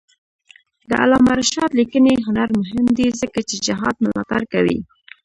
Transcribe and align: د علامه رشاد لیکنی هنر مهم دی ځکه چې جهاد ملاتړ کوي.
د 0.89 0.91
علامه 1.03 1.33
رشاد 1.39 1.71
لیکنی 1.79 2.13
هنر 2.25 2.49
مهم 2.59 2.85
دی 2.97 3.07
ځکه 3.21 3.39
چې 3.49 3.55
جهاد 3.65 3.95
ملاتړ 4.03 4.41
کوي. 4.53 4.77